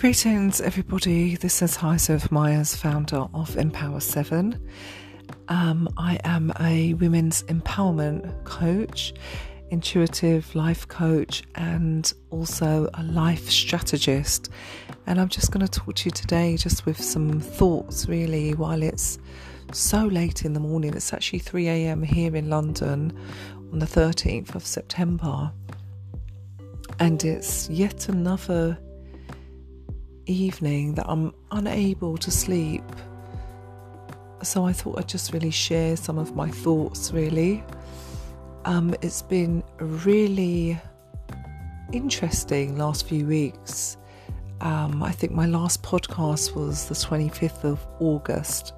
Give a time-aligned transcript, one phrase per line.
[0.00, 1.36] Greetings, everybody.
[1.36, 4.58] This is Hyacinth Myers, founder of Empower 7.
[5.48, 9.12] Um, I am a women's empowerment coach,
[9.68, 14.48] intuitive life coach, and also a life strategist.
[15.06, 18.82] And I'm just going to talk to you today just with some thoughts, really, while
[18.82, 19.18] it's
[19.70, 20.94] so late in the morning.
[20.94, 22.02] It's actually 3 a.m.
[22.02, 23.12] here in London
[23.70, 25.52] on the 13th of September.
[26.98, 28.78] And it's yet another
[30.30, 32.84] evening that I'm unable to sleep.
[34.42, 37.62] So I thought I'd just really share some of my thoughts, really.
[38.64, 40.78] Um, it's been really
[41.92, 43.96] interesting last few weeks.
[44.60, 48.74] Um, I think my last podcast was the 25th of August.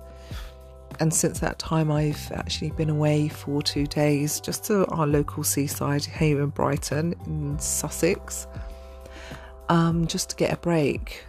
[1.00, 5.42] And since that time, I've actually been away for two days just to our local
[5.42, 8.46] seaside here in Brighton, in Sussex,
[9.68, 11.24] um, just to get a break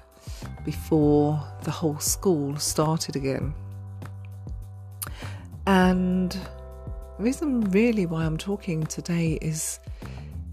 [0.65, 3.53] before the whole school started again.
[5.65, 9.79] And the reason really why I'm talking today is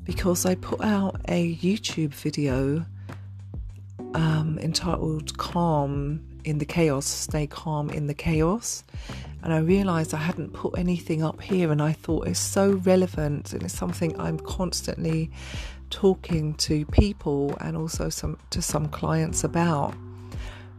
[0.05, 2.85] because I put out a YouTube video
[4.15, 8.85] um, entitled Calm in the Chaos, Stay Calm in the Chaos.
[9.43, 13.53] And I realized I hadn't put anything up here, and I thought it's so relevant
[13.53, 15.31] and it's something I'm constantly
[15.91, 19.95] talking to people and also some to some clients about.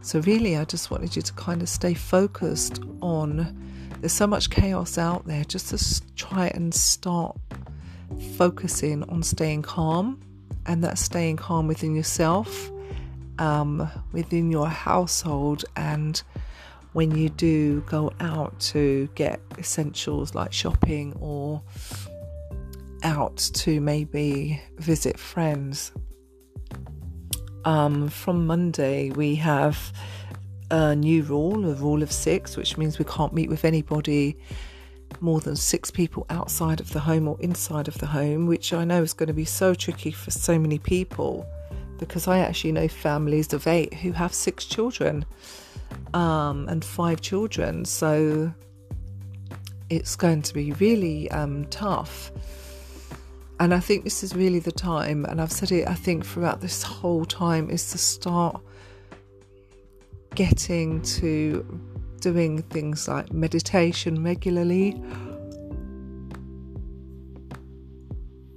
[0.00, 3.56] So really I just wanted you to kind of stay focused on
[4.00, 7.36] there's so much chaos out there just to try and start
[8.36, 10.20] focusing on staying calm
[10.66, 12.72] and that's staying calm within yourself
[13.38, 16.22] um, within your household and
[16.92, 21.62] when you do go out to get essentials like shopping or
[23.02, 25.92] out to maybe visit friends.
[27.64, 29.92] Um, from Monday, we have
[30.70, 34.36] a new rule, a rule of six, which means we can't meet with anybody
[35.20, 38.84] more than six people outside of the home or inside of the home, which I
[38.84, 41.46] know is going to be so tricky for so many people
[41.98, 45.24] because I actually know families of eight who have six children
[46.14, 47.84] um, and five children.
[47.84, 48.52] So
[49.90, 52.32] it's going to be really um, tough.
[53.60, 56.60] And I think this is really the time, and I've said it, I think, throughout
[56.60, 58.60] this whole time, is to start
[60.34, 61.64] getting to
[62.20, 65.00] doing things like meditation regularly.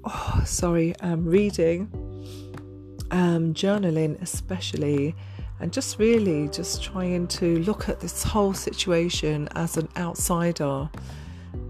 [0.05, 1.89] Oh, sorry, um, reading,
[3.11, 5.15] um, journaling, especially,
[5.59, 10.89] and just really just trying to look at this whole situation as an outsider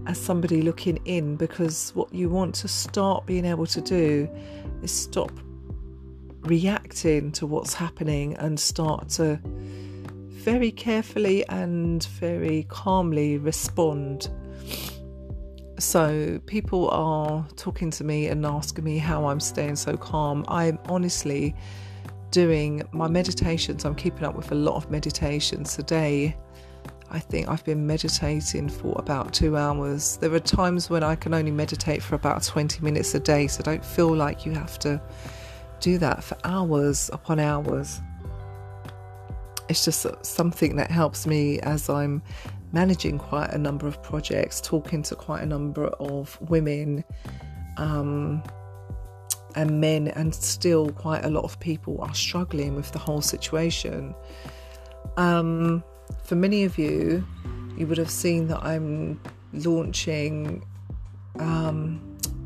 [0.06, 4.28] as somebody looking in because what you want to start being able to do
[4.82, 5.32] is stop
[6.42, 9.38] reacting to what's happening and start to
[10.46, 14.28] very carefully and very calmly respond.
[15.78, 20.44] So, people are talking to me and asking me how I'm staying so calm.
[20.48, 21.54] I'm honestly
[22.30, 26.36] doing my meditations, I'm keeping up with a lot of meditations today
[27.10, 30.16] I think I've been meditating for about two hours.
[30.16, 33.62] There are times when I can only meditate for about 20 minutes a day, so
[33.62, 35.00] don't feel like you have to
[35.80, 38.00] do that for hours upon hours.
[39.68, 42.22] It's just something that helps me as I'm
[42.72, 47.04] managing quite a number of projects, talking to quite a number of women
[47.76, 48.42] um,
[49.56, 54.14] and men, and still quite a lot of people are struggling with the whole situation.
[55.16, 55.82] Um,
[56.24, 57.26] for many of you,
[57.76, 59.20] you would have seen that I'm
[59.52, 60.64] launching
[61.38, 62.00] um,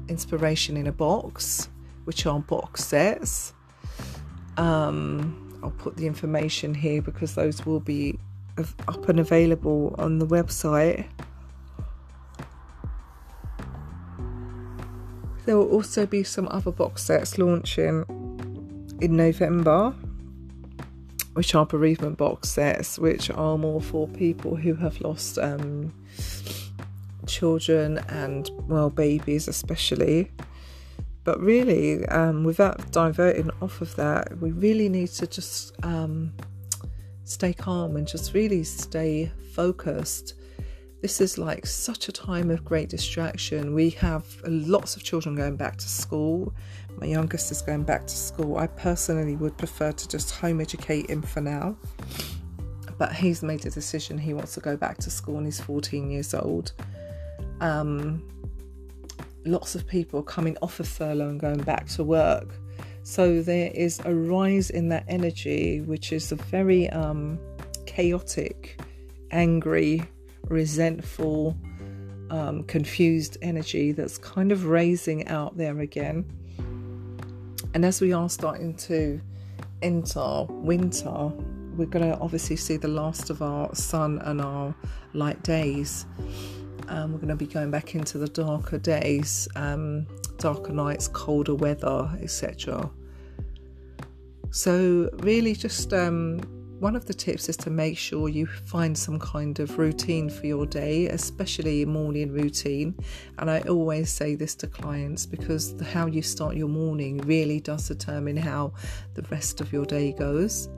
[0.09, 1.69] Inspiration in a Box,
[2.05, 3.53] which are box sets.
[4.57, 8.19] Um, I'll put the information here because those will be
[8.89, 11.07] up and available on the website.
[15.51, 18.05] There will also be some other box sets launching
[19.01, 19.91] in November
[21.33, 25.93] which are bereavement box sets, which are more for people who have lost um,
[27.27, 30.31] children and, well, babies especially.
[31.25, 36.33] But really, um, without diverting off of that, we really need to just um,
[37.25, 40.35] stay calm and just really stay focused.
[41.01, 43.73] This is like such a time of great distraction.
[43.73, 46.53] We have lots of children going back to school.
[46.99, 48.59] My youngest is going back to school.
[48.59, 51.75] I personally would prefer to just home educate him for now.
[52.99, 56.11] But he's made a decision he wants to go back to school and he's 14
[56.11, 56.73] years old.
[57.63, 58.23] Um,
[59.47, 62.55] lots of people coming off of furlough and going back to work.
[63.05, 67.39] So there is a rise in that energy, which is a very um,
[67.87, 68.79] chaotic,
[69.31, 70.03] angry,
[70.49, 71.57] resentful,
[72.31, 76.25] um, confused energy that's kind of raising out there again.
[77.75, 79.21] And as we are starting to
[79.83, 81.33] enter winter,
[81.77, 84.75] we're going to obviously see the last of our sun and our
[85.13, 86.07] light days.
[86.89, 90.07] Um, we're going to be going back into the darker days, um,
[90.39, 92.91] darker nights, colder weather, etc.
[94.51, 96.41] So, really, just um,
[96.81, 100.47] one of the tips is to make sure you find some kind of routine for
[100.47, 102.95] your day, especially morning routine.
[103.39, 107.87] And I always say this to clients because how you start your morning really does
[107.89, 108.73] determine how
[109.15, 110.69] the rest of your day goes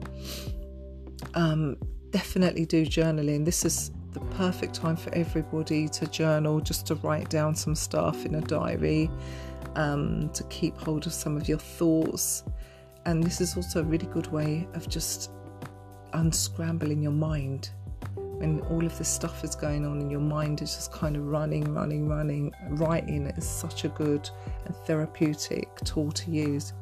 [1.35, 1.77] um,
[2.11, 3.45] definitely do journaling.
[3.45, 8.25] This is the perfect time for everybody to journal, just to write down some stuff
[8.25, 9.09] in a diary,
[9.75, 12.43] um, to keep hold of some of your thoughts.
[13.05, 15.31] And this is also a really good way of just
[16.13, 17.69] unscrambling your mind.
[18.15, 21.25] When all of this stuff is going on in your mind is just kind of
[21.27, 24.29] running, running, running, writing is such a good
[24.65, 26.73] and therapeutic tool to use.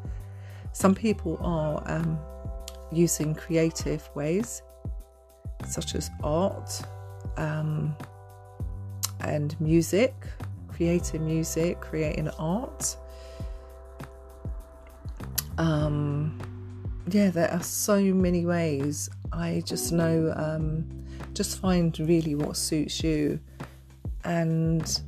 [0.71, 2.17] Some people are um,
[2.91, 4.63] using creative ways
[5.67, 6.81] such as art
[7.37, 7.95] um,
[9.21, 10.13] and music,
[10.67, 12.95] creating music, creating art.
[15.57, 16.39] Um,
[17.09, 19.09] yeah, there are so many ways.
[19.33, 20.87] I just know, um,
[21.33, 23.39] just find really what suits you.
[24.23, 25.01] And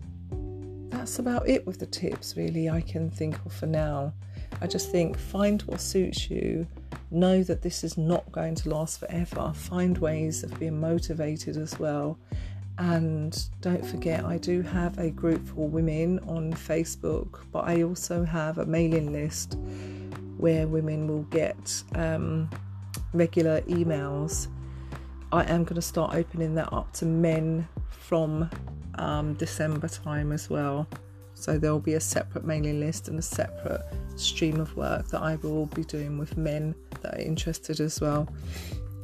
[0.90, 4.14] that's about it with the tips, really, I can think of for now.
[4.62, 6.68] I just think find what suits you
[7.12, 9.52] know that this is not going to last forever.
[9.56, 12.18] Find ways of being motivated as well.
[12.78, 18.24] And don't forget, I do have a group for women on Facebook, but I also
[18.24, 19.58] have a mailing list
[20.38, 22.50] where women will get um,
[23.14, 24.48] regular emails.
[25.32, 28.50] I am going to start opening that up to men from
[28.96, 30.88] um, December time as well.
[31.34, 33.82] So there will be a separate mailing list and a separate
[34.16, 38.28] stream of work that I will be doing with men that are interested as well.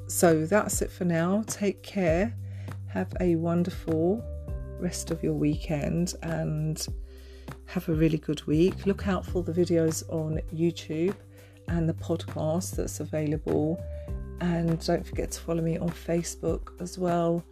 [0.08, 1.44] So that's it for now.
[1.48, 2.34] Take care.
[2.88, 4.24] Have a wonderful
[4.80, 6.88] rest of your weekend and
[7.66, 8.86] have a really good week.
[8.86, 11.16] Look out for the videos on YouTube
[11.68, 13.84] and the podcast that's available.
[14.42, 17.44] And don't forget to follow me on Facebook as well,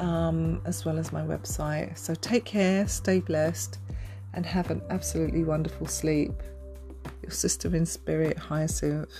[0.00, 1.96] um, as well as my website.
[1.96, 3.78] So take care, stay blessed,
[4.34, 6.32] and have an absolutely wonderful sleep.
[7.22, 9.10] Your sister in spirit, Hyacinth.